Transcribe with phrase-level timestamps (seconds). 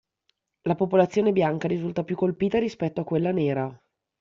[0.63, 3.71] La popolazione bianca risulta più colpita rispetto a quella nera.